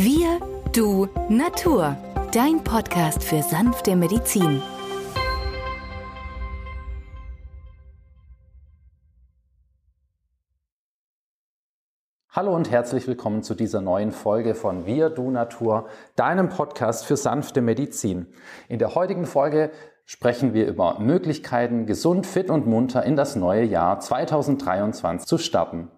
Wir, 0.00 0.38
du, 0.72 1.08
Natur. 1.28 1.96
Dein 2.30 2.62
Podcast 2.62 3.24
für 3.24 3.42
sanfte 3.42 3.96
Medizin. 3.96 4.62
Hallo 12.30 12.54
und 12.54 12.70
herzlich 12.70 13.08
willkommen 13.08 13.42
zu 13.42 13.56
dieser 13.56 13.80
neuen 13.80 14.12
Folge 14.12 14.54
von 14.54 14.86
Wir, 14.86 15.10
du, 15.10 15.32
Natur, 15.32 15.88
deinem 16.14 16.48
Podcast 16.48 17.04
für 17.04 17.16
sanfte 17.16 17.60
Medizin. 17.60 18.28
In 18.68 18.78
der 18.78 18.94
heutigen 18.94 19.26
Folge 19.26 19.72
sprechen 20.04 20.54
wir 20.54 20.68
über 20.68 21.00
Möglichkeiten, 21.00 21.86
gesund, 21.86 22.24
fit 22.24 22.50
und 22.50 22.68
munter 22.68 23.02
in 23.02 23.16
das 23.16 23.34
neue 23.34 23.64
Jahr 23.64 23.98
2023 23.98 25.26
zu 25.26 25.38
starten. 25.38 25.90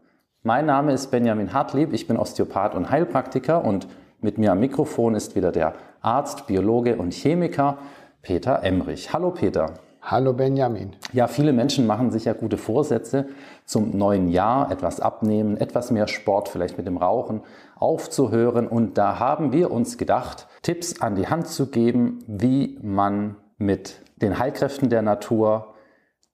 Mein 0.43 0.65
Name 0.65 0.95
ist 0.95 1.11
Benjamin 1.11 1.53
Hartlieb, 1.53 1.93
ich 1.93 2.07
bin 2.07 2.17
Osteopath 2.17 2.75
und 2.75 2.91
Heilpraktiker 2.91 3.63
und 3.63 3.87
mit 4.23 4.39
mir 4.39 4.53
am 4.53 4.61
Mikrofon 4.61 5.15
ist 5.15 5.37
wieder 5.37 5.53
der 5.53 5.75
Arzt, 6.01 6.47
Biologe 6.47 6.97
und 6.97 7.13
Chemiker 7.13 7.77
Peter 8.23 8.63
Emrich. 8.63 9.13
Hallo 9.13 9.33
Peter. 9.33 9.75
Hallo 10.01 10.33
Benjamin. 10.33 10.97
Ja, 11.13 11.27
viele 11.27 11.53
Menschen 11.53 11.87
machen 11.87 12.11
sich 12.11 12.25
ja 12.25 12.33
gute 12.33 12.57
Vorsätze 12.57 13.27
zum 13.67 13.99
neuen 13.99 14.31
Jahr, 14.31 14.73
etwas 14.73 14.99
abnehmen, 14.99 15.59
etwas 15.59 15.91
mehr 15.91 16.09
Sport, 16.09 16.49
vielleicht 16.49 16.79
mit 16.79 16.87
dem 16.87 16.97
Rauchen 16.97 17.43
aufzuhören. 17.77 18.67
Und 18.67 18.97
da 18.97 19.19
haben 19.19 19.53
wir 19.53 19.71
uns 19.71 19.99
gedacht, 19.99 20.49
Tipps 20.63 21.03
an 21.03 21.17
die 21.17 21.29
Hand 21.29 21.49
zu 21.49 21.67
geben, 21.67 22.25
wie 22.27 22.79
man 22.81 23.37
mit 23.59 24.01
den 24.17 24.39
Heilkräften 24.39 24.89
der 24.89 25.03
Natur 25.03 25.75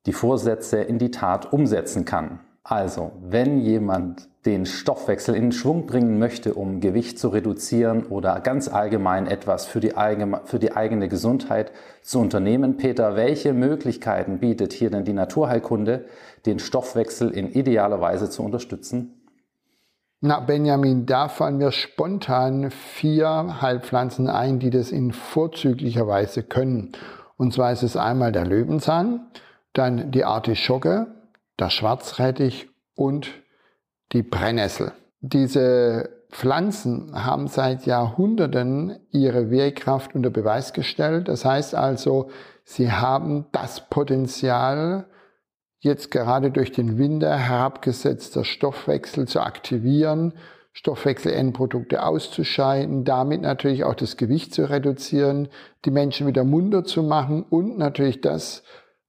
die 0.06 0.12
Vorsätze 0.12 0.80
in 0.80 1.00
die 1.00 1.10
Tat 1.10 1.52
umsetzen 1.52 2.04
kann. 2.04 2.38
Also, 2.68 3.12
wenn 3.20 3.60
jemand 3.60 4.28
den 4.44 4.66
Stoffwechsel 4.66 5.36
in 5.36 5.52
Schwung 5.52 5.86
bringen 5.86 6.18
möchte, 6.18 6.54
um 6.54 6.80
Gewicht 6.80 7.16
zu 7.16 7.28
reduzieren 7.28 8.06
oder 8.06 8.40
ganz 8.40 8.66
allgemein 8.66 9.28
etwas 9.28 9.66
für 9.66 9.78
die, 9.78 9.96
eigene, 9.96 10.40
für 10.46 10.58
die 10.58 10.73
eigene 10.73 11.08
Gesundheit 11.08 11.70
zu 12.02 12.18
unternehmen, 12.18 12.76
Peter, 12.76 13.14
welche 13.14 13.52
Möglichkeiten 13.52 14.40
bietet 14.40 14.73
hier 14.73 14.90
denn 14.90 15.04
die 15.04 15.12
Naturheilkunde, 15.12 16.06
den 16.45 16.58
Stoffwechsel 16.58 17.30
in 17.30 17.52
idealer 17.52 18.00
Weise 18.00 18.30
zu 18.30 18.42
unterstützen? 18.42 19.23
Na, 20.20 20.40
Benjamin, 20.40 21.06
da 21.06 21.28
fallen 21.28 21.58
mir 21.58 21.70
spontan 21.70 22.73
vier 22.73 23.62
Heilpflanzen 23.62 24.28
ein, 24.28 24.58
die 24.58 24.70
das 24.70 24.90
in 24.90 25.12
vorzüglicher 25.12 26.08
Weise 26.08 26.42
können. 26.42 26.90
Und 27.36 27.54
zwar 27.54 27.70
ist 27.70 27.84
es 27.84 27.96
einmal 27.96 28.32
der 28.32 28.45
Löwenzahn, 28.45 29.28
dann 29.73 30.10
die 30.10 30.24
Artischocke, 30.24 31.06
der 31.59 31.71
Schwarzrettich 31.71 32.68
und 32.95 33.30
die 34.12 34.23
Brennnessel. 34.23 34.93
Diese 35.21 36.10
Pflanzen 36.30 37.13
haben 37.15 37.48
seit 37.48 37.87
Jahrhunderten 37.87 38.98
ihre 39.10 39.51
Wehrkraft 39.51 40.15
unter 40.15 40.30
Beweis 40.30 40.73
gestellt. 40.73 41.29
Das 41.29 41.45
heißt 41.45 41.74
also, 41.74 42.30
sie 42.65 42.93
haben 42.93 43.46
das 43.52 43.88
Potenzial, 43.88 45.07
jetzt 45.79 46.10
gerade 46.10 46.51
durch 46.51 46.73
den 46.73 46.98
Winter 46.98 47.37
herabgesetzter 47.37 48.45
Stoffwechsel 48.45 49.29
zu 49.29 49.41
aktivieren, 49.41 50.35
Stoffwechselendprodukte 50.73 52.02
auszuscheiden, 52.02 53.04
damit 53.04 53.41
natürlich 53.41 53.85
auch 53.85 53.95
das 53.95 54.18
Gewicht 54.18 54.52
zu 54.52 54.68
reduzieren, 54.68 55.48
die 55.87 55.91
Menschen 55.91 56.26
wieder 56.26 56.45
munter 56.45 56.85
zu 56.85 57.02
machen 57.02 57.45
und 57.48 57.79
natürlich 57.79 58.20
das 58.20 58.63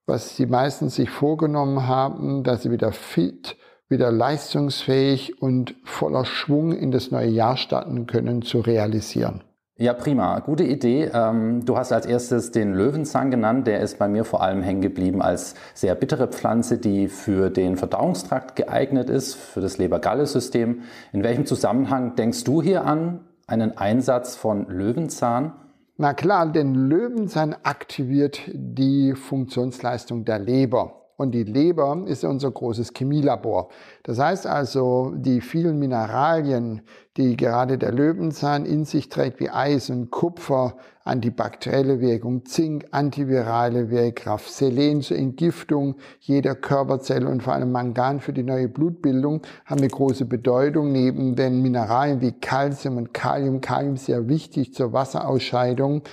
was 0.07 0.37
die 0.37 0.45
meisten 0.45 0.89
sich 0.89 1.09
vorgenommen 1.09 1.85
haben, 1.85 2.43
dass 2.43 2.63
sie 2.63 2.71
wieder 2.71 2.93
fit, 2.93 3.57
wieder 3.89 4.11
leistungsfähig 4.11 5.41
und 5.41 5.75
voller 5.83 6.25
Schwung 6.25 6.71
in 6.71 6.91
das 6.91 7.11
neue 7.11 7.29
Jahr 7.29 7.57
starten 7.57 8.07
können, 8.07 8.41
zu 8.41 8.59
realisieren. 8.59 9.43
Ja, 9.79 9.93
prima. 9.93 10.39
Gute 10.39 10.63
Idee. 10.63 11.11
Ähm, 11.13 11.63
du 11.63 11.77
hast 11.77 11.91
als 11.91 12.07
erstes 12.07 12.51
den 12.51 12.73
Löwenzahn 12.73 13.29
genannt. 13.29 13.67
Der 13.67 13.81
ist 13.81 13.99
bei 13.99 14.07
mir 14.07 14.23
vor 14.23 14.41
allem 14.41 14.63
hängen 14.63 14.81
geblieben 14.81 15.21
als 15.21 15.53
sehr 15.75 15.93
bittere 15.93 16.27
Pflanze, 16.27 16.79
die 16.79 17.07
für 17.07 17.51
den 17.51 17.77
Verdauungstrakt 17.77 18.55
geeignet 18.55 19.11
ist, 19.11 19.35
für 19.35 19.61
das 19.61 19.77
Leber-Galle-System. 19.77 20.81
In 21.13 21.23
welchem 21.23 21.45
Zusammenhang 21.45 22.15
denkst 22.15 22.43
du 22.43 22.63
hier 22.63 22.85
an 22.85 23.19
einen 23.45 23.77
Einsatz 23.77 24.35
von 24.35 24.67
Löwenzahn? 24.67 25.53
Na 25.99 26.13
klar, 26.13 26.51
denn 26.51 26.75
Löwenzahn 26.75 27.55
aktiviert 27.63 28.41
die 28.53 29.15
Funktionsleistung 29.15 30.25
der 30.25 30.37
Leber. 30.37 31.06
Und 31.17 31.31
die 31.31 31.43
Leber 31.43 32.03
ist 32.05 32.23
unser 32.23 32.51
großes 32.51 32.91
Chemielabor. 32.95 33.69
Das 34.03 34.19
heißt 34.19 34.45
also, 34.45 35.13
die 35.15 35.41
vielen 35.41 35.79
Mineralien, 35.79 36.83
die 37.17 37.35
gerade 37.35 37.79
der 37.79 37.91
Löwenzahn 37.91 38.67
in 38.67 38.85
sich 38.85 39.09
trägt, 39.09 39.39
wie 39.39 39.49
Eisen, 39.49 40.11
Kupfer, 40.11 40.77
antibakterielle 41.03 42.01
Wirkung, 42.01 42.45
Zink, 42.45 42.85
antivirale 42.91 43.89
Wirkkraft, 43.89 44.47
Selen 44.47 45.01
zur 45.01 45.17
Entgiftung 45.17 45.95
jeder 46.19 46.53
Körperzelle 46.53 47.27
und 47.27 47.41
vor 47.41 47.53
allem 47.53 47.71
Mangan 47.71 48.19
für 48.19 48.33
die 48.33 48.43
neue 48.43 48.67
Blutbildung, 48.67 49.41
haben 49.65 49.79
eine 49.79 49.87
große 49.87 50.25
Bedeutung. 50.25 50.91
Neben 50.91 51.35
den 51.35 51.63
Mineralien 51.63 52.21
wie 52.21 52.33
Calcium 52.33 52.97
und 52.97 53.15
Kalium, 53.15 53.59
Kalium 53.59 53.97
sehr 53.97 54.29
wichtig 54.29 54.75
zur 54.75 54.93
Wasserausscheidung, 54.93 56.03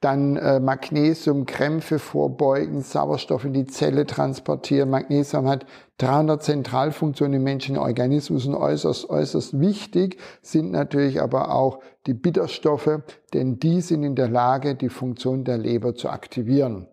dann 0.00 0.36
äh, 0.36 0.60
Magnesium, 0.60 1.44
Krämpfe 1.44 1.98
vorbeugen, 1.98 2.82
Sauerstoff 2.82 3.44
in 3.44 3.52
die 3.52 3.66
Zelle 3.66 4.06
transportieren. 4.06 4.90
Magnesium 4.90 5.48
hat 5.48 5.66
300 5.98 6.42
Zentralfunktionen 6.42 7.34
im 7.34 7.42
menschlichen 7.42 7.78
Organismus 7.78 8.46
und 8.46 8.54
äußerst, 8.54 9.10
äußerst 9.10 9.58
wichtig 9.58 10.18
sind 10.40 10.70
natürlich 10.70 11.20
aber 11.20 11.52
auch 11.52 11.80
die 12.06 12.14
Bitterstoffe, 12.14 13.00
denn 13.34 13.58
die 13.58 13.80
sind 13.80 14.04
in 14.04 14.14
der 14.14 14.28
Lage, 14.28 14.76
die 14.76 14.88
Funktion 14.88 15.42
der 15.44 15.58
Leber 15.58 15.96
zu 15.96 16.08
aktivieren. 16.08 16.86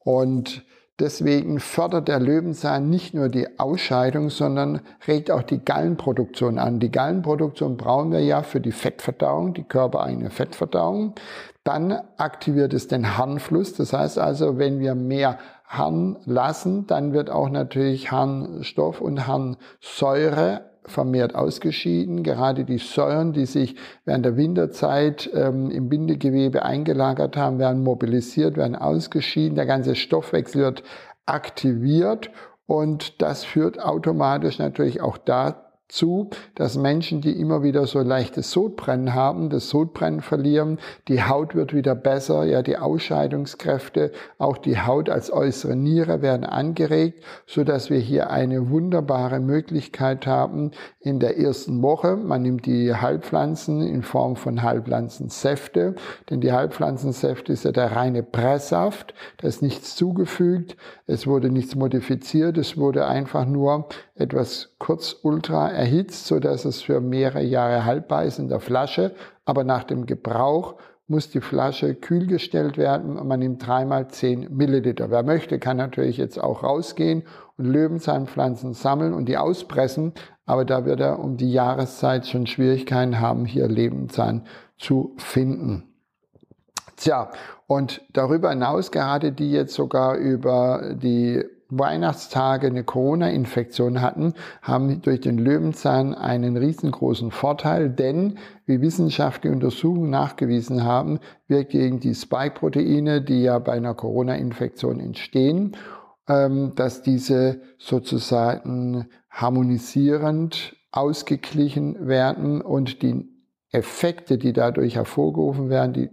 Und 0.00 0.64
Deswegen 1.02 1.58
fördert 1.58 2.06
der 2.06 2.20
Löwenzahn 2.20 2.88
nicht 2.88 3.12
nur 3.12 3.28
die 3.28 3.58
Ausscheidung, 3.58 4.30
sondern 4.30 4.82
regt 5.08 5.32
auch 5.32 5.42
die 5.42 5.58
Gallenproduktion 5.58 6.60
an. 6.60 6.78
Die 6.78 6.92
Gallenproduktion 6.92 7.76
brauchen 7.76 8.12
wir 8.12 8.20
ja 8.20 8.44
für 8.44 8.60
die 8.60 8.70
Fettverdauung, 8.70 9.52
die 9.52 9.64
körpereigene 9.64 10.30
Fettverdauung. 10.30 11.14
Dann 11.64 11.98
aktiviert 12.18 12.72
es 12.72 12.86
den 12.86 13.18
Harnfluss. 13.18 13.74
Das 13.74 13.92
heißt 13.92 14.20
also, 14.20 14.58
wenn 14.58 14.78
wir 14.78 14.94
mehr 14.94 15.38
Harn 15.66 16.18
lassen, 16.24 16.86
dann 16.86 17.12
wird 17.12 17.30
auch 17.30 17.48
natürlich 17.48 18.12
Harnstoff 18.12 19.00
und 19.00 19.26
Harnsäure 19.26 20.71
vermehrt 20.84 21.34
ausgeschieden. 21.34 22.22
Gerade 22.22 22.64
die 22.64 22.78
Säuren, 22.78 23.32
die 23.32 23.46
sich 23.46 23.76
während 24.04 24.24
der 24.24 24.36
Winterzeit 24.36 25.30
ähm, 25.34 25.70
im 25.70 25.88
Bindegewebe 25.88 26.64
eingelagert 26.64 27.36
haben, 27.36 27.58
werden 27.58 27.82
mobilisiert, 27.82 28.56
werden 28.56 28.76
ausgeschieden. 28.76 29.56
Der 29.56 29.66
ganze 29.66 29.94
Stoffwechsel 29.94 30.62
wird 30.62 30.82
aktiviert 31.26 32.30
und 32.66 33.22
das 33.22 33.44
führt 33.44 33.80
automatisch 33.80 34.58
natürlich 34.58 35.00
auch 35.00 35.18
dazu, 35.18 35.71
zu, 35.92 36.30
dass 36.54 36.76
Menschen, 36.76 37.20
die 37.20 37.38
immer 37.38 37.62
wieder 37.62 37.86
so 37.86 38.00
leichtes 38.00 38.50
Sodbrennen 38.50 39.14
haben, 39.14 39.50
das 39.50 39.68
Sodbrennen 39.68 40.22
verlieren, 40.22 40.78
die 41.08 41.22
Haut 41.22 41.54
wird 41.54 41.74
wieder 41.74 41.94
besser, 41.94 42.44
ja, 42.44 42.62
die 42.62 42.78
Ausscheidungskräfte, 42.78 44.10
auch 44.38 44.56
die 44.56 44.80
Haut 44.80 45.10
als 45.10 45.30
äußere 45.30 45.76
Niere 45.76 46.22
werden 46.22 46.44
angeregt, 46.44 47.22
so 47.46 47.62
dass 47.62 47.90
wir 47.90 47.98
hier 47.98 48.30
eine 48.30 48.70
wunderbare 48.70 49.38
Möglichkeit 49.38 50.26
haben 50.26 50.70
in 51.00 51.20
der 51.20 51.38
ersten 51.38 51.82
Woche. 51.82 52.16
Man 52.16 52.42
nimmt 52.42 52.64
die 52.64 52.94
Heilpflanzen 52.94 53.82
in 53.82 54.02
Form 54.02 54.36
von 54.36 54.62
Heilpflanzensäfte, 54.62 55.94
denn 56.30 56.40
die 56.40 56.52
Heilpflanzensäfte 56.52 57.52
ist 57.52 57.64
ja 57.64 57.72
der 57.72 57.92
reine 57.92 58.22
Presssaft, 58.22 59.14
da 59.36 59.48
ist 59.48 59.60
nichts 59.60 59.94
zugefügt, 59.94 60.76
es 61.06 61.26
wurde 61.26 61.50
nichts 61.50 61.74
modifiziert, 61.74 62.56
es 62.56 62.78
wurde 62.78 63.06
einfach 63.06 63.44
nur 63.44 63.88
etwas 64.22 64.74
kurz 64.78 65.16
ultra 65.22 65.68
erhitzt, 65.68 66.26
so 66.26 66.38
dass 66.38 66.64
es 66.64 66.82
für 66.82 67.00
mehrere 67.00 67.42
Jahre 67.42 67.84
haltbar 67.84 68.24
ist 68.24 68.38
in 68.38 68.48
der 68.48 68.60
Flasche. 68.60 69.14
Aber 69.44 69.64
nach 69.64 69.84
dem 69.84 70.06
Gebrauch 70.06 70.76
muss 71.08 71.30
die 71.30 71.40
Flasche 71.40 71.94
kühl 71.94 72.26
gestellt 72.26 72.78
werden 72.78 73.18
und 73.18 73.28
man 73.28 73.40
nimmt 73.40 73.66
dreimal 73.66 74.08
zehn 74.08 74.48
Milliliter. 74.56 75.10
Wer 75.10 75.22
möchte, 75.22 75.58
kann 75.58 75.76
natürlich 75.76 76.16
jetzt 76.16 76.42
auch 76.42 76.62
rausgehen 76.62 77.24
und 77.58 77.66
Löwenzahnpflanzen 77.66 78.72
sammeln 78.72 79.12
und 79.12 79.26
die 79.26 79.36
auspressen. 79.36 80.14
Aber 80.46 80.64
da 80.64 80.84
wird 80.86 81.00
er 81.00 81.18
um 81.18 81.36
die 81.36 81.52
Jahreszeit 81.52 82.26
schon 82.26 82.46
Schwierigkeiten 82.46 83.20
haben, 83.20 83.44
hier 83.44 83.68
Löwenzahn 83.68 84.46
zu 84.78 85.14
finden. 85.18 85.92
Tja, 86.96 87.30
und 87.66 88.00
darüber 88.12 88.50
hinaus 88.50 88.90
gerade 88.90 89.32
die 89.32 89.50
jetzt 89.50 89.74
sogar 89.74 90.16
über 90.16 90.94
die 90.94 91.44
Weihnachtstage 91.78 92.66
eine 92.66 92.84
Corona-Infektion 92.84 94.02
hatten, 94.02 94.34
haben 94.60 95.00
durch 95.00 95.20
den 95.20 95.38
Löwenzahn 95.38 96.14
einen 96.14 96.58
riesengroßen 96.58 97.30
Vorteil, 97.30 97.88
denn 97.88 98.38
wie 98.66 98.82
wissenschaftliche 98.82 99.54
Untersuchungen 99.54 100.10
nachgewiesen 100.10 100.84
haben, 100.84 101.18
wirkt 101.48 101.70
gegen 101.70 101.98
die 101.98 102.14
Spike-Proteine, 102.14 103.22
die 103.22 103.42
ja 103.42 103.58
bei 103.58 103.72
einer 103.72 103.94
Corona-Infektion 103.94 105.00
entstehen, 105.00 105.76
ähm, 106.28 106.72
dass 106.76 107.02
diese 107.02 107.62
sozusagen 107.78 109.06
harmonisierend 109.30 110.76
ausgeglichen 110.90 112.06
werden 112.06 112.60
und 112.60 113.02
die 113.02 113.28
Effekte, 113.70 114.36
die 114.36 114.52
dadurch 114.52 114.96
hervorgerufen 114.96 115.70
werden, 115.70 115.94
die 115.94 116.10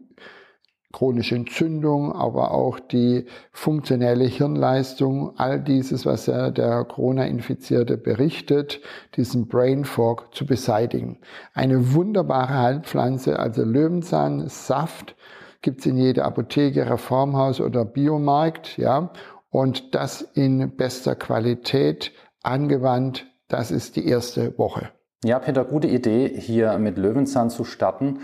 chronische 0.92 1.36
Entzündung, 1.36 2.14
aber 2.14 2.52
auch 2.52 2.80
die 2.80 3.26
funktionelle 3.52 4.26
Hirnleistung, 4.26 5.38
all 5.38 5.62
dieses, 5.62 6.06
was 6.06 6.26
ja 6.26 6.50
der 6.50 6.84
Corona-Infizierte 6.84 7.98
berichtet, 7.98 8.82
diesen 9.16 9.48
Brain 9.48 9.86
Fog 9.86 10.34
zu 10.34 10.46
beseitigen. 10.48 11.20
Eine 11.54 11.94
wunderbare 11.94 12.58
Heilpflanze, 12.58 13.38
also 13.38 13.64
Löwenzahnsaft, 13.64 15.16
gibt's 15.62 15.86
in 15.86 15.98
jeder 15.98 16.26
Apotheke, 16.26 16.90
Reformhaus 16.90 17.62
oder 17.62 17.86
Biomarkt, 17.86 18.78
ja, 18.78 19.12
und 19.52 19.94
das 19.94 20.22
in 20.22 20.76
bester 20.76 21.16
Qualität 21.16 22.12
angewandt. 22.44 23.28
Das 23.48 23.72
ist 23.72 23.96
die 23.96 24.08
erste 24.08 24.58
Woche. 24.58 24.90
Ja, 25.24 25.38
Peter, 25.40 25.66
gute 25.66 25.88
Idee, 25.88 26.30
hier 26.30 26.78
mit 26.78 26.98
Löwenzahn 26.98 27.50
zu 27.50 27.66
starten. 27.66 28.20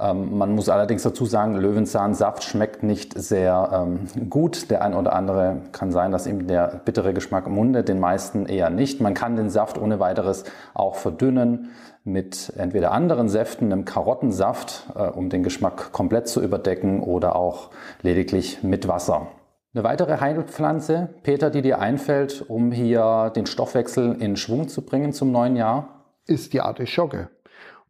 Ähm, 0.00 0.38
man 0.38 0.54
muss 0.54 0.68
allerdings 0.68 1.02
dazu 1.02 1.24
sagen, 1.24 1.56
Löwenzahnsaft 1.56 2.44
schmeckt 2.44 2.82
nicht 2.82 3.18
sehr 3.18 3.70
ähm, 3.72 4.30
gut. 4.30 4.70
Der 4.70 4.82
ein 4.82 4.94
oder 4.94 5.12
andere 5.12 5.62
kann 5.72 5.90
sein, 5.90 6.12
dass 6.12 6.26
ihm 6.26 6.46
der 6.46 6.80
bittere 6.84 7.12
Geschmack 7.12 7.46
im 7.46 7.54
Munde, 7.54 7.82
den 7.82 7.98
meisten 7.98 8.46
eher 8.46 8.70
nicht. 8.70 9.00
Man 9.00 9.14
kann 9.14 9.36
den 9.36 9.50
Saft 9.50 9.78
ohne 9.78 9.98
weiteres 9.98 10.44
auch 10.74 10.94
verdünnen 10.94 11.70
mit 12.04 12.52
entweder 12.56 12.92
anderen 12.92 13.28
Säften, 13.28 13.72
einem 13.72 13.84
Karottensaft, 13.84 14.86
äh, 14.94 15.08
um 15.08 15.30
den 15.30 15.42
Geschmack 15.42 15.92
komplett 15.92 16.28
zu 16.28 16.42
überdecken 16.42 17.02
oder 17.02 17.34
auch 17.36 17.70
lediglich 18.02 18.62
mit 18.62 18.86
Wasser. 18.86 19.28
Eine 19.74 19.84
weitere 19.84 20.18
Heilpflanze, 20.18 21.10
Peter, 21.22 21.50
die 21.50 21.60
dir 21.60 21.78
einfällt, 21.78 22.44
um 22.48 22.72
hier 22.72 23.30
den 23.36 23.46
Stoffwechsel 23.46 24.16
in 24.20 24.36
Schwung 24.36 24.68
zu 24.68 24.82
bringen 24.82 25.12
zum 25.12 25.30
neuen 25.30 25.56
Jahr? 25.56 26.04
Ist 26.26 26.52
die 26.52 26.60
Artischocke. 26.60 27.28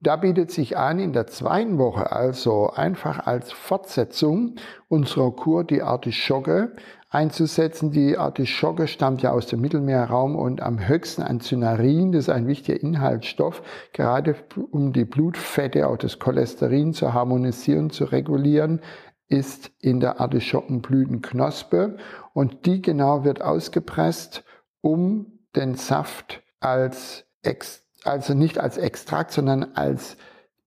Da 0.01 0.15
bietet 0.15 0.53
sich 0.53 0.77
an, 0.77 1.01
in 1.01 1.13
der 1.13 1.27
zweiten 1.27 1.77
Woche, 1.77 2.13
also 2.13 2.71
einfach 2.71 3.27
als 3.27 3.51
Fortsetzung 3.51 4.55
unserer 4.87 5.33
Kur, 5.33 5.65
die 5.65 5.83
Artischocke 5.83 6.77
einzusetzen. 7.11 7.91
Die 7.91 8.17
Artischocke 8.17 8.87
stammt 8.87 9.23
ja 9.23 9.33
aus 9.33 9.49
dem 9.49 9.61
Mittelmeerraum 9.61 10.37
und 10.37 10.63
am 10.63 10.87
höchsten 10.87 11.23
an 11.23 11.41
Cynarin, 11.41 12.13
das 12.13 12.25
ist 12.25 12.29
ein 12.29 12.47
wichtiger 12.47 12.81
Inhaltsstoff, 12.81 13.63
gerade 13.93 14.37
um 14.71 14.93
die 14.93 15.05
Blutfette, 15.05 15.89
auch 15.89 15.97
das 15.97 16.21
Cholesterin 16.21 16.93
zu 16.93 17.13
harmonisieren, 17.13 17.91
zu 17.91 18.05
regulieren, 18.05 18.81
ist 19.27 19.73
in 19.81 19.99
der 19.99 20.21
Artischockenblütenknospe 20.21 21.97
und 22.35 22.67
die 22.67 22.83
genau 22.83 23.25
wird 23.25 23.43
ausgepresst, 23.43 24.45
um 24.81 25.41
den 25.57 25.75
Saft 25.75 26.43
als 26.61 27.25
Extrakt 27.43 27.88
also 28.05 28.35
nicht 28.35 28.59
als 28.59 28.79
Extrakt, 28.79 29.33
sondern 29.33 29.75
als 29.75 30.17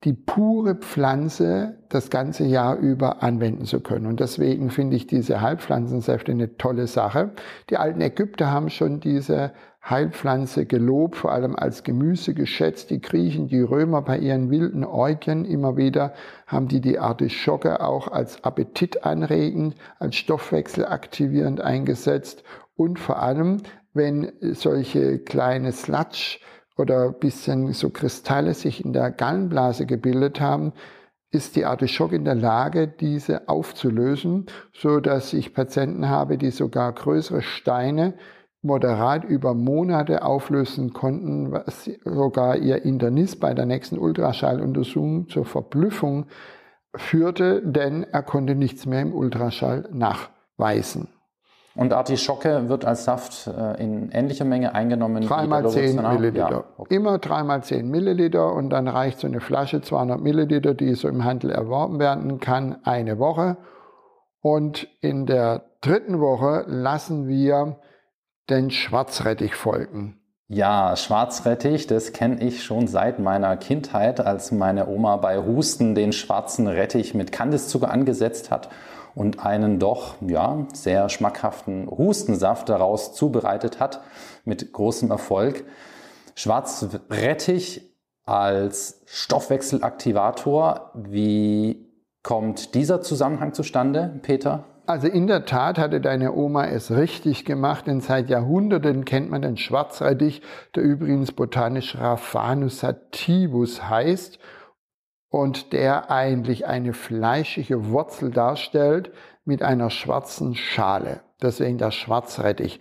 die 0.04 0.13
pure 0.13 0.75
Pflanze 0.75 1.78
das 1.89 2.10
ganze 2.10 2.44
Jahr 2.44 2.78
über 2.78 3.22
anwenden 3.22 3.66
zu 3.66 3.81
können. 3.81 4.07
Und 4.07 4.19
deswegen 4.19 4.72
finde 4.72 4.95
ich 4.95 5.06
diese 5.06 5.42
Heilpflanzensäfte 5.42 6.31
eine 6.31 6.57
tolle 6.57 6.88
Sache. 6.88 7.33
Die 7.69 7.78
alten 7.78 8.01
Ägypter 8.01 8.50
haben 8.50 8.69
schon 8.69 9.00
diese 9.00 9.51
Heilpflanze 9.88 10.66
gelobt, 10.66 11.18
vor 11.18 11.31
allem 11.31 11.56
als 11.56 11.83
Gemüse 11.83 12.33
geschätzt. 12.33 12.89
Die 12.89 13.01
Griechen, 13.01 13.48
die 13.48 13.62
Römer 13.62 14.01
bei 14.01 14.18
ihren 14.18 14.50
wilden 14.50 14.83
Orgien 14.83 15.45
immer 15.45 15.78
wieder 15.78 16.13
haben 16.48 16.68
die 16.68 16.81
die 16.81 16.98
Artischocke 16.98 17.81
auch 17.81 18.07
als 18.07 18.44
appetitanregend, 18.44 19.75
als 20.00 20.16
stoffwechselaktivierend 20.16 21.62
eingesetzt. 21.62 22.44
Und 22.75 22.98
vor 22.98 23.22
allem, 23.22 23.57
wenn 23.94 24.31
solche 24.42 25.19
kleine 25.19 25.72
Sludge 25.72 26.39
oder 26.77 27.06
ein 27.06 27.19
bisschen 27.19 27.73
so 27.73 27.89
Kristalle 27.89 28.53
sich 28.53 28.83
in 28.83 28.94
der 28.94 29.12
Gallenblase 29.12 29.85
gebildet 29.85 30.39
haben, 30.39 30.73
ist 31.31 31.56
die 31.56 31.65
Artischocke 31.65 32.15
in 32.15 32.25
der 32.25 32.35
Lage, 32.35 32.88
diese 32.88 33.47
aufzulösen, 33.47 34.47
so 34.73 35.00
dass 35.00 35.33
ich 35.33 35.53
Patienten 35.53 36.09
habe, 36.09 36.38
die 36.38 36.51
sogar 36.51 36.91
größere 36.91 37.41
Steine 37.41 38.15
moderat 38.62 39.23
über 39.23 39.53
Monate 39.53 40.23
auflösen 40.23 40.94
konnten, 40.94 41.51
was 41.51 41.89
sogar 42.03 42.57
ihr 42.57 42.83
Internist 42.83 43.39
bei 43.39 43.53
der 43.53 43.65
nächsten 43.65 43.97
Ultraschalluntersuchung 43.97 45.29
zur 45.29 45.45
Verblüffung 45.45 46.27
führte, 46.95 47.62
denn 47.63 48.03
er 48.03 48.23
konnte 48.23 48.56
nichts 48.56 48.85
mehr 48.85 49.01
im 49.01 49.13
Ultraschall 49.13 49.89
nachweisen. 49.91 51.07
Und 51.75 51.94
Artischocke 51.94 52.68
wird 52.68 52.83
als 52.83 53.06
Saft 53.06 53.47
äh, 53.47 53.81
in 53.81 54.12
ähnlicher 54.12 54.44
Menge 54.44 54.75
eingenommen. 54.75 55.25
3 55.25 55.47
mal 55.47 55.69
10 55.69 56.01
Milliliter. 56.01 56.50
Ja, 56.50 56.63
okay. 56.77 56.95
Immer 56.95 57.18
3 57.18 57.44
mal 57.44 57.63
10 57.63 57.89
Milliliter 57.89 58.53
und 58.53 58.69
dann 58.69 58.88
reicht 58.88 59.19
so 59.19 59.27
eine 59.27 59.39
Flasche 59.39 59.81
200 59.81 60.19
Milliliter, 60.19 60.73
die 60.73 60.94
so 60.95 61.07
im 61.07 61.23
Handel 61.23 61.50
erworben 61.50 62.00
werden 62.00 62.39
kann, 62.39 62.77
eine 62.83 63.19
Woche. 63.19 63.57
Und 64.41 64.88
in 65.00 65.25
der 65.25 65.63
dritten 65.81 66.19
Woche 66.19 66.65
lassen 66.68 67.27
wir 67.27 67.77
den 68.50 68.69
Schwarzrettich 68.69 69.56
folgen. 69.56 70.18
Ja, 70.47 70.97
Schwarzrettich, 70.97 71.88
das 71.88 72.12
kenne 72.12 72.41
ich 72.41 72.63
schon 72.65 72.88
seit 72.88 73.19
meiner 73.19 73.56
Kindheit, 73.56 74.19
als 74.19 74.51
meine 74.51 74.88
Oma 74.88 75.15
bei 75.15 75.38
Husten 75.38 75.95
den 75.95 76.12
schwarzen 76.12 76.68
Rettich 76.68 77.13
mit 77.13 77.31
Kandiszucker 77.31 77.89
angesetzt 77.89 78.51
hat 78.51 78.68
und 79.16 79.46
einen 79.46 79.80
doch 79.80 80.16
ja, 80.22 80.66
sehr 80.74 81.10
schmackhaften 81.10 81.90
Hustensaft 81.90 82.69
daraus 82.69 83.13
zubereitet 83.13 83.80
hat 83.80 84.02
mit 84.46 84.72
großem 84.72 85.12
Erfolg. 85.12 85.66
Schwarzrettich 86.36 87.92
als 88.25 89.02
Stoffwechselaktivator, 89.06 90.92
wie 90.94 91.88
kommt 92.24 92.75
dieser 92.75 93.02
Zusammenhang 93.02 93.54
zustande, 93.54 94.19
Peter? 94.22 94.63
Also 94.86 95.08
in 95.08 95.28
der 95.28 95.46
Tat 95.46 95.78
hatte 95.78 96.02
deine 96.02 96.34
Oma 96.34 96.66
es 96.66 96.92
richtig 96.92 97.46
gemacht, 97.46 97.88
denn 97.88 98.02
seit 98.02 98.30
Jahrhunderten 98.30 99.06
kennt 99.06 99.30
man 99.30 99.42
den 99.42 99.57
Schwarzrettich, 99.57 100.42
der 100.75 100.84
übrigens 100.84 101.31
botanisch 101.31 101.98
Raphanus 101.98 102.80
sativus 102.80 103.90
heißt 103.90 104.40
und 105.31 105.74
der 105.74 106.12
eigentlich 106.12 106.68
eine 106.68 106.94
fleischige 106.94 107.89
Wurzel 107.89 108.30
darstellt 108.30 109.12
mit 109.45 109.63
einer 109.63 109.89
schwarzen 109.89 110.54
Schale. 110.54 111.22
Deswegen 111.42 111.80
der 111.80 111.89
Schwarzrettich. 111.92 112.80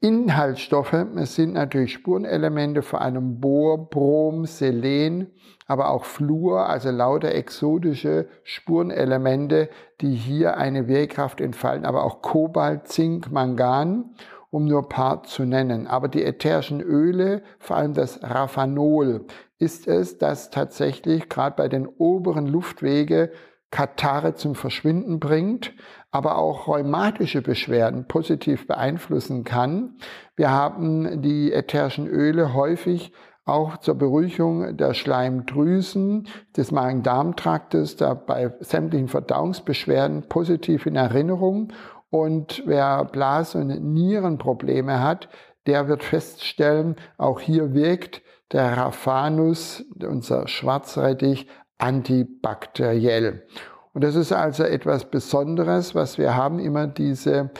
Inhaltsstoffe 0.00 0.94
sind 1.22 1.54
natürlich 1.54 1.94
Spurenelemente, 1.94 2.82
vor 2.82 3.00
allem 3.00 3.40
Bohr, 3.40 3.88
Brom, 3.88 4.44
Selen, 4.44 5.32
aber 5.66 5.90
auch 5.90 6.04
Fluor, 6.04 6.68
also 6.68 6.90
lauter 6.90 7.34
exotische 7.34 8.28
Spurenelemente, 8.44 9.70
die 10.02 10.14
hier 10.14 10.58
eine 10.58 10.86
Wehrkraft 10.86 11.40
entfalten, 11.40 11.86
aber 11.86 12.04
auch 12.04 12.20
Kobalt, 12.20 12.88
Zink, 12.88 13.32
Mangan, 13.32 14.14
um 14.56 14.64
nur 14.64 14.84
ein 14.84 14.88
paar 14.88 15.22
zu 15.24 15.44
nennen. 15.44 15.86
Aber 15.86 16.08
die 16.08 16.24
ätherischen 16.24 16.80
Öle, 16.80 17.42
vor 17.58 17.76
allem 17.76 17.92
das 17.92 18.22
Raffanol, 18.22 19.26
ist 19.58 19.86
es, 19.86 20.16
das 20.16 20.48
tatsächlich 20.50 21.28
gerade 21.28 21.56
bei 21.56 21.68
den 21.68 21.86
oberen 21.86 22.46
Luftwege 22.46 23.32
Katare 23.70 24.34
zum 24.34 24.54
Verschwinden 24.54 25.20
bringt, 25.20 25.74
aber 26.10 26.38
auch 26.38 26.68
rheumatische 26.68 27.42
Beschwerden 27.42 28.08
positiv 28.08 28.66
beeinflussen 28.66 29.44
kann. 29.44 29.98
Wir 30.36 30.50
haben 30.50 31.20
die 31.20 31.52
ätherischen 31.52 32.06
Öle 32.06 32.54
häufig 32.54 33.12
auch 33.44 33.76
zur 33.76 33.96
Beruhigung 33.96 34.76
der 34.76 34.94
Schleimdrüsen 34.94 36.28
des 36.56 36.72
Magen-Darm-Traktes, 36.72 37.96
da 37.96 38.14
bei 38.14 38.54
sämtlichen 38.60 39.08
Verdauungsbeschwerden 39.08 40.28
positiv 40.28 40.86
in 40.86 40.96
Erinnerung. 40.96 41.72
Und 42.10 42.62
wer 42.66 43.04
Blas- 43.04 43.54
und 43.54 43.68
Nierenprobleme 43.92 45.02
hat, 45.02 45.28
der 45.66 45.88
wird 45.88 46.04
feststellen, 46.04 46.96
auch 47.18 47.40
hier 47.40 47.74
wirkt 47.74 48.22
der 48.52 48.76
Raphanus, 48.76 49.84
unser 50.00 50.46
Schwarzrettich, 50.46 51.48
antibakteriell. 51.78 53.46
Und 53.92 54.04
das 54.04 54.14
ist 54.14 54.32
also 54.32 54.62
etwas 54.62 55.10
Besonderes, 55.10 55.94
was 55.94 56.18
wir 56.18 56.36
haben, 56.36 56.58
immer 56.58 56.86
diese 56.86 57.50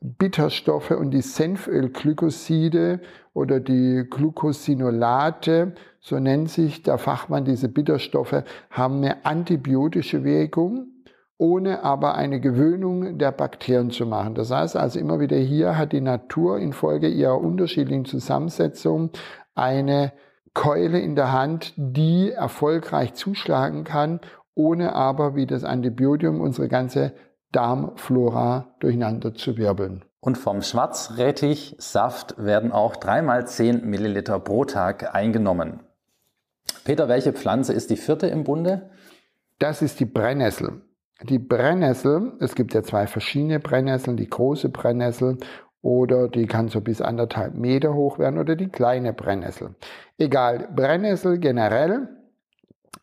Bitterstoffe 0.00 0.90
und 0.90 1.10
die 1.10 1.22
Senfölglykoside 1.22 3.00
oder 3.32 3.60
die 3.60 4.04
Glucosinolate, 4.08 5.74
so 6.00 6.18
nennt 6.18 6.50
sich 6.50 6.82
der 6.82 6.98
Fachmann 6.98 7.44
diese 7.44 7.68
Bitterstoffe, 7.68 8.44
haben 8.70 8.98
eine 8.98 9.24
antibiotische 9.24 10.22
Wirkung, 10.22 10.88
ohne 11.38 11.84
aber 11.84 12.14
eine 12.14 12.40
Gewöhnung 12.40 13.18
der 13.18 13.32
Bakterien 13.32 13.90
zu 13.90 14.06
machen. 14.06 14.34
Das 14.34 14.50
heißt 14.50 14.76
also 14.76 14.98
immer 14.98 15.20
wieder 15.20 15.36
hier 15.36 15.76
hat 15.76 15.92
die 15.92 16.00
Natur 16.00 16.58
infolge 16.58 17.08
ihrer 17.08 17.38
unterschiedlichen 17.40 18.04
Zusammensetzung 18.06 19.10
eine 19.54 20.12
Keule 20.54 20.98
in 20.98 21.16
der 21.16 21.32
Hand, 21.32 21.74
die 21.76 22.30
erfolgreich 22.30 23.14
zuschlagen 23.14 23.84
kann, 23.84 24.20
ohne 24.54 24.94
aber 24.94 25.34
wie 25.34 25.46
das 25.46 25.64
Antibiotikum 25.64 26.40
unsere 26.40 26.68
ganze 26.68 27.12
Darmflora 27.52 28.74
durcheinander 28.80 29.34
zu 29.34 29.58
wirbeln. 29.58 30.04
Und 30.20 30.38
vom 30.38 30.62
Schwarzrettichsaft 30.62 32.34
werden 32.38 32.72
auch 32.72 32.96
3 32.96 33.22
mal 33.22 33.46
10 33.46 33.84
Milliliter 33.84 34.40
pro 34.40 34.64
Tag 34.64 35.14
eingenommen. 35.14 35.80
Peter, 36.84 37.08
welche 37.08 37.32
Pflanze 37.32 37.72
ist 37.74 37.90
die 37.90 37.96
vierte 37.96 38.26
im 38.26 38.44
Bunde? 38.44 38.90
Das 39.58 39.82
ist 39.82 40.00
die 40.00 40.06
Brennnessel. 40.06 40.82
Die 41.22 41.38
Brennnessel, 41.38 42.34
es 42.40 42.54
gibt 42.54 42.74
ja 42.74 42.82
zwei 42.82 43.06
verschiedene 43.06 43.58
Brennnesseln, 43.58 44.18
die 44.18 44.28
große 44.28 44.68
Brennnessel 44.68 45.38
oder 45.80 46.28
die 46.28 46.46
kann 46.46 46.68
so 46.68 46.80
bis 46.82 47.00
anderthalb 47.00 47.54
Meter 47.54 47.94
hoch 47.94 48.18
werden 48.18 48.38
oder 48.38 48.54
die 48.54 48.68
kleine 48.68 49.14
Brennnessel. 49.14 49.74
Egal, 50.18 50.68
Brennnessel 50.74 51.38
generell 51.38 52.08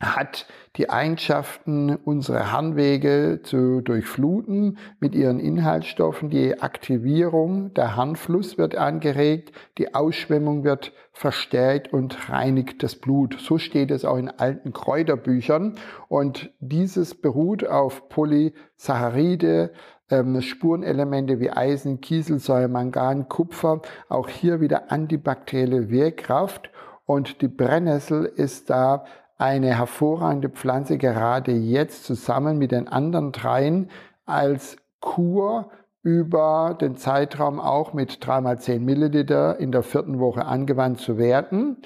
hat 0.03 0.45
die 0.75 0.89
Eigenschaften, 0.89 1.95
unsere 1.95 2.51
Harnwege 2.51 3.41
zu 3.43 3.81
durchfluten 3.81 4.77
mit 4.99 5.13
ihren 5.13 5.39
Inhaltsstoffen. 5.39 6.29
Die 6.29 6.61
Aktivierung, 6.61 7.73
der 7.75 7.95
Harnfluss 7.95 8.57
wird 8.57 8.75
angeregt, 8.75 9.51
die 9.77 9.93
Ausschwemmung 9.93 10.63
wird 10.63 10.91
verstärkt 11.11 11.93
und 11.93 12.29
reinigt 12.29 12.81
das 12.81 12.95
Blut. 12.95 13.37
So 13.39 13.59
steht 13.59 13.91
es 13.91 14.03
auch 14.03 14.17
in 14.17 14.29
alten 14.29 14.73
Kräuterbüchern. 14.73 15.75
Und 16.07 16.51
dieses 16.59 17.13
beruht 17.13 17.67
auf 17.67 18.09
Polysaccharide, 18.09 19.73
ähm, 20.09 20.41
Spurenelemente 20.41 21.39
wie 21.39 21.51
Eisen, 21.51 22.01
Kieselsäure, 22.01 22.67
Mangan, 22.67 23.29
Kupfer. 23.29 23.81
Auch 24.09 24.27
hier 24.27 24.59
wieder 24.59 24.91
antibakterielle 24.91 25.89
Wirkkraft. 25.89 26.71
Und 27.05 27.41
die 27.41 27.47
Brennnessel 27.47 28.25
ist 28.25 28.69
da 28.69 29.05
eine 29.37 29.75
hervorragende 29.75 30.49
Pflanze 30.49 30.97
gerade 30.97 31.51
jetzt 31.51 32.05
zusammen 32.05 32.57
mit 32.57 32.71
den 32.71 32.87
anderen 32.87 33.31
dreien 33.31 33.89
als 34.25 34.77
Kur 34.99 35.69
über 36.01 36.75
den 36.79 36.95
Zeitraum 36.97 37.59
auch 37.59 37.93
mit 37.93 38.23
3x10 38.23 38.79
Milliliter 38.79 39.59
in 39.59 39.71
der 39.71 39.83
vierten 39.83 40.19
Woche 40.19 40.45
angewandt 40.45 40.99
zu 40.99 41.17
werden. 41.17 41.77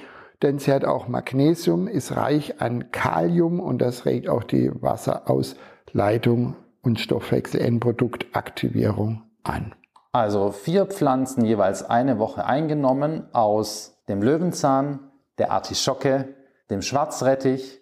Denn 0.41 0.59
sie 0.59 0.71
hat 0.71 0.85
auch 0.85 1.07
Magnesium, 1.07 1.87
ist 1.87 2.15
reich 2.15 2.61
an 2.61 2.91
Kalium 2.91 3.59
und 3.59 3.79
das 3.79 4.05
regt 4.05 4.29
auch 4.29 4.43
die 4.43 4.71
Wasserausleitung 4.81 6.55
und 6.83 6.99
Stoffwechselendproduktaktivierung 6.99 9.23
an. 9.43 9.73
Also 10.11 10.51
vier 10.51 10.85
Pflanzen 10.85 11.43
jeweils 11.45 11.87
eine 11.87 12.19
Woche 12.19 12.45
eingenommen 12.45 13.27
aus 13.33 13.97
dem 14.07 14.21
Löwenzahn, 14.21 14.99
der 15.37 15.51
Artischocke, 15.51 16.36
dem 16.69 16.81
Schwarzrettich 16.81 17.81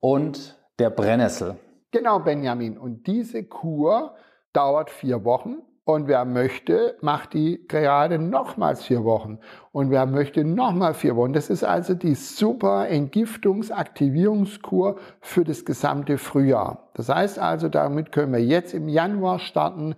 und 0.00 0.58
der 0.78 0.90
Brennnessel. 0.90 1.56
Genau, 1.90 2.18
Benjamin. 2.18 2.76
Und 2.78 3.06
diese 3.06 3.44
Kur 3.44 4.14
dauert 4.52 4.90
vier 4.90 5.24
Wochen. 5.24 5.62
Und 5.84 6.08
wer 6.08 6.24
möchte, 6.24 6.96
macht 7.00 7.32
die 7.32 7.64
gerade 7.68 8.18
nochmals 8.18 8.82
vier 8.82 9.04
Wochen. 9.04 9.38
Und 9.70 9.90
wer 9.90 10.04
möchte 10.04 10.44
nochmal 10.44 10.94
vier 10.94 11.14
Wochen. 11.14 11.32
Das 11.32 11.48
ist 11.48 11.62
also 11.62 11.94
die 11.94 12.16
super 12.16 12.88
Entgiftungs-Aktivierungskur 12.88 14.98
für 15.20 15.44
das 15.44 15.64
gesamte 15.64 16.18
Frühjahr. 16.18 16.90
Das 16.94 17.08
heißt 17.08 17.38
also, 17.38 17.68
damit 17.68 18.10
können 18.10 18.32
wir 18.32 18.42
jetzt 18.42 18.74
im 18.74 18.88
Januar 18.88 19.38
starten, 19.38 19.94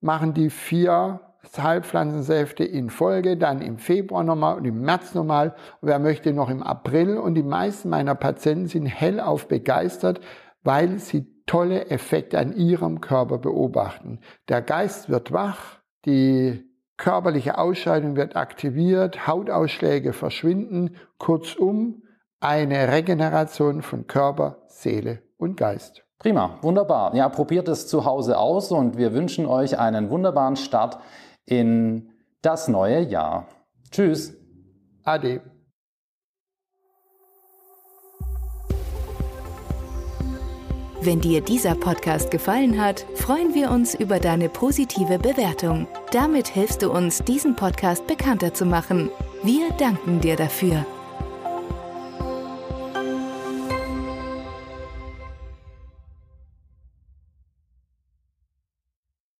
machen 0.00 0.34
die 0.34 0.50
vier 0.50 1.27
Heilpflanzensäfte 1.56 2.64
in 2.64 2.90
Folge, 2.90 3.36
dann 3.36 3.62
im 3.62 3.78
Februar 3.78 4.24
nochmal 4.24 4.56
und 4.56 4.64
im 4.64 4.80
März 4.82 5.14
nochmal. 5.14 5.54
Und 5.80 5.88
wer 5.88 5.98
möchte 5.98 6.32
noch 6.32 6.50
im 6.50 6.62
April. 6.62 7.16
Und 7.18 7.34
die 7.34 7.42
meisten 7.42 7.88
meiner 7.88 8.14
Patienten 8.14 8.66
sind 8.66 8.86
hellauf 8.86 9.48
begeistert, 9.48 10.20
weil 10.62 10.98
sie 10.98 11.26
tolle 11.46 11.90
Effekte 11.90 12.38
an 12.38 12.52
ihrem 12.54 13.00
Körper 13.00 13.38
beobachten. 13.38 14.20
Der 14.48 14.62
Geist 14.62 15.08
wird 15.08 15.32
wach, 15.32 15.78
die 16.04 16.64
körperliche 16.96 17.58
Ausscheidung 17.58 18.16
wird 18.16 18.36
aktiviert, 18.36 19.26
Hautausschläge 19.26 20.12
verschwinden, 20.12 20.96
kurzum 21.16 22.02
eine 22.40 22.92
Regeneration 22.92 23.82
von 23.82 24.06
Körper, 24.06 24.58
Seele 24.66 25.22
und 25.38 25.56
Geist. 25.56 26.04
Prima, 26.18 26.58
wunderbar. 26.62 27.14
Ja, 27.14 27.28
probiert 27.28 27.68
es 27.68 27.86
zu 27.86 28.04
Hause 28.04 28.38
aus 28.38 28.72
und 28.72 28.96
wir 28.96 29.14
wünschen 29.14 29.46
euch 29.46 29.78
einen 29.78 30.10
wunderbaren 30.10 30.56
Start 30.56 30.98
in 31.48 32.10
das 32.42 32.68
neue 32.68 33.00
Jahr. 33.00 33.48
Tschüss. 33.90 34.34
Ade. 35.02 35.40
Wenn 41.00 41.20
dir 41.20 41.40
dieser 41.40 41.74
Podcast 41.74 42.30
gefallen 42.30 42.80
hat, 42.82 43.06
freuen 43.14 43.54
wir 43.54 43.70
uns 43.70 43.94
über 43.94 44.18
deine 44.18 44.48
positive 44.48 45.18
Bewertung. 45.18 45.86
Damit 46.10 46.48
hilfst 46.48 46.82
du 46.82 46.90
uns, 46.90 47.22
diesen 47.22 47.54
Podcast 47.56 48.06
bekannter 48.06 48.52
zu 48.52 48.66
machen. 48.66 49.08
Wir 49.42 49.70
danken 49.78 50.20
dir 50.20 50.36
dafür. 50.36 50.84